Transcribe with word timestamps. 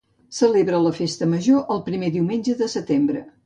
Celebra 0.37 0.79
la 0.85 0.93
festa 1.01 1.29
major 1.35 1.63
el 1.77 1.85
primer 1.91 2.13
diumenge 2.19 2.59
de 2.65 2.75
setembre. 2.79 3.27